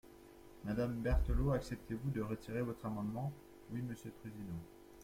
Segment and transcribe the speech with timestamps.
[0.63, 3.31] Madame Berthelot, acceptez-vous de retirer votre amendement?
[3.71, 4.57] Oui, monsieur le président.